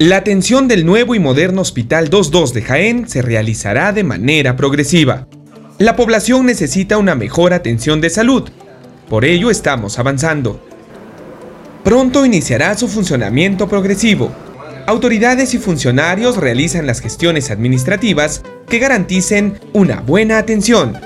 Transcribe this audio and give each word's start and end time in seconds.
La 0.00 0.16
atención 0.16 0.66
del 0.66 0.84
nuevo 0.84 1.14
y 1.14 1.20
moderno 1.20 1.60
Hospital 1.60 2.08
22 2.10 2.52
de 2.52 2.62
Jaén 2.62 3.08
se 3.08 3.22
realizará 3.22 3.92
de 3.92 4.02
manera 4.02 4.56
progresiva. 4.56 5.28
La 5.78 5.94
población 5.94 6.46
necesita 6.46 6.98
una 6.98 7.14
mejor 7.14 7.52
atención 7.52 8.00
de 8.00 8.10
salud. 8.10 8.50
Por 9.08 9.24
ello 9.24 9.50
estamos 9.50 10.00
avanzando. 10.00 10.60
Pronto 11.84 12.26
iniciará 12.26 12.76
su 12.76 12.88
funcionamiento 12.88 13.68
progresivo. 13.68 14.32
Autoridades 14.88 15.54
y 15.54 15.58
funcionarios 15.58 16.38
realizan 16.38 16.88
las 16.88 17.00
gestiones 17.00 17.52
administrativas 17.52 18.42
que 18.68 18.80
garanticen 18.80 19.60
una 19.74 20.00
buena 20.00 20.38
atención. 20.38 20.98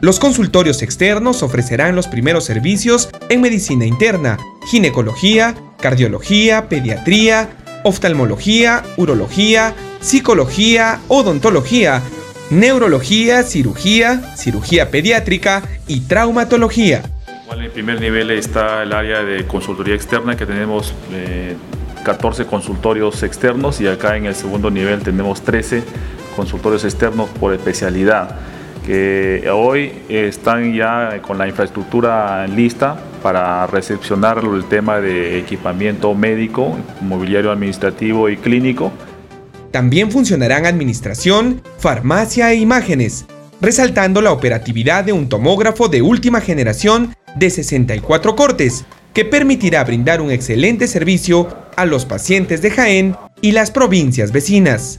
Los 0.00 0.20
consultorios 0.20 0.82
externos 0.82 1.42
ofrecerán 1.42 1.96
los 1.96 2.06
primeros 2.06 2.44
servicios 2.44 3.08
en 3.30 3.40
medicina 3.40 3.84
interna, 3.84 4.38
ginecología, 4.70 5.56
cardiología, 5.80 6.68
pediatría, 6.68 7.50
oftalmología, 7.88 8.84
urología, 8.98 9.74
psicología, 10.00 11.00
odontología, 11.08 12.02
neurología, 12.50 13.42
cirugía, 13.42 14.36
cirugía 14.36 14.90
pediátrica 14.90 15.62
y 15.86 16.00
traumatología. 16.00 17.02
En 17.50 17.60
el 17.62 17.70
primer 17.70 17.98
nivel 17.98 18.30
está 18.30 18.82
el 18.82 18.92
área 18.92 19.24
de 19.24 19.46
consultoría 19.46 19.94
externa 19.94 20.36
que 20.36 20.44
tenemos 20.44 20.92
14 22.04 22.42
eh, 22.42 22.46
consultorios 22.46 23.22
externos 23.22 23.80
y 23.80 23.86
acá 23.86 24.16
en 24.16 24.26
el 24.26 24.34
segundo 24.34 24.70
nivel 24.70 25.02
tenemos 25.02 25.40
13 25.40 25.82
consultorios 26.36 26.84
externos 26.84 27.30
por 27.40 27.54
especialidad 27.54 28.36
que 28.88 29.50
hoy 29.52 29.92
están 30.08 30.72
ya 30.72 31.20
con 31.20 31.36
la 31.36 31.46
infraestructura 31.46 32.46
lista 32.46 32.96
para 33.22 33.66
recepcionar 33.66 34.38
el 34.42 34.64
tema 34.64 34.98
de 34.98 35.38
equipamiento 35.38 36.14
médico, 36.14 36.74
mobiliario 37.02 37.52
administrativo 37.52 38.30
y 38.30 38.38
clínico. 38.38 38.90
También 39.72 40.10
funcionarán 40.10 40.64
administración, 40.64 41.60
farmacia 41.76 42.50
e 42.50 42.56
imágenes, 42.56 43.26
resaltando 43.60 44.22
la 44.22 44.32
operatividad 44.32 45.04
de 45.04 45.12
un 45.12 45.28
tomógrafo 45.28 45.88
de 45.88 46.00
última 46.00 46.40
generación 46.40 47.14
de 47.36 47.50
64 47.50 48.36
cortes, 48.36 48.86
que 49.12 49.26
permitirá 49.26 49.84
brindar 49.84 50.22
un 50.22 50.30
excelente 50.30 50.86
servicio 50.86 51.46
a 51.76 51.84
los 51.84 52.06
pacientes 52.06 52.62
de 52.62 52.70
Jaén 52.70 53.16
y 53.42 53.52
las 53.52 53.70
provincias 53.70 54.32
vecinas 54.32 54.98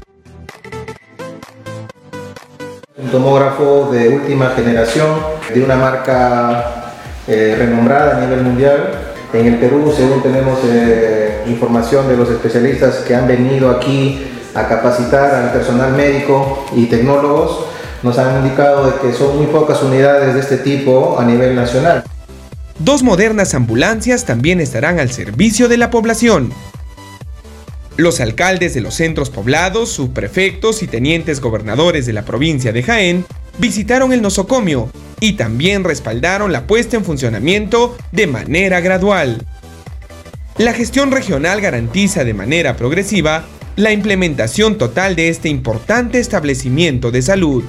un 3.02 3.10
tomógrafo 3.10 3.90
de 3.92 4.10
última 4.10 4.50
generación 4.50 5.08
de 5.54 5.64
una 5.64 5.76
marca 5.78 6.94
eh, 7.28 7.56
renombrada 7.58 8.18
a 8.18 8.26
nivel 8.26 8.44
mundial. 8.44 8.92
En 9.32 9.46
el 9.46 9.56
Perú, 9.58 9.94
según 9.96 10.22
tenemos 10.22 10.60
eh, 10.66 11.44
información 11.48 12.08
de 12.08 12.18
los 12.18 12.30
especialistas 12.30 12.98
que 13.08 13.16
han 13.16 13.28
venido 13.28 13.70
aquí 13.70 14.26
a 14.54 14.68
capacitar 14.68 15.34
al 15.34 15.52
personal 15.52 15.94
médico 15.94 16.66
y 16.76 16.88
tecnólogos, 16.88 17.66
nos 18.04 18.18
han 18.18 18.44
indicado 18.44 18.88
de 18.88 18.94
que 19.00 19.14
son 19.14 19.38
muy 19.38 19.48
pocas 19.48 19.82
unidades 19.82 20.34
de 20.34 20.40
este 20.40 20.58
tipo 20.58 21.18
a 21.20 21.24
nivel 21.24 21.56
nacional. 21.56 22.04
Dos 22.80 23.04
modernas 23.04 23.54
ambulancias 23.54 24.26
también 24.26 24.60
estarán 24.60 25.00
al 25.00 25.12
servicio 25.12 25.68
de 25.68 25.78
la 25.78 25.90
población. 25.90 26.52
Los 28.00 28.22
alcaldes 28.22 28.74
de 28.74 28.80
los 28.80 28.94
centros 28.94 29.30
poblados, 29.30 29.90
subprefectos 29.90 30.84
y 30.84 30.88
tenientes 30.88 31.42
gobernadores 31.42 32.06
de 32.06 32.14
la 32.14 32.24
provincia 32.24 32.72
de 32.72 32.82
Jaén 32.82 33.26
visitaron 33.58 34.14
el 34.14 34.22
nosocomio 34.22 34.90
y 35.20 35.34
también 35.34 35.84
respaldaron 35.84 36.54
la 36.54 36.66
puesta 36.66 36.96
en 36.96 37.04
funcionamiento 37.04 37.98
de 38.14 38.26
manera 38.26 38.80
gradual. 38.80 39.46
La 40.58 40.72
gestión 40.72 41.12
regional 41.12 41.60
garantiza 41.60 42.24
de 42.24 42.34
manera 42.34 42.78
progresiva 42.78 43.46
la 43.76 43.92
implementación 43.92 44.78
total 44.78 45.18
de 45.18 45.28
este 45.28 45.50
importante 45.50 46.20
establecimiento 46.20 47.12
de 47.12 47.22
salud. 47.22 47.66